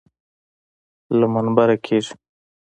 له 1.17 1.25
منبره 1.33 1.75
کېږي. 1.85 2.13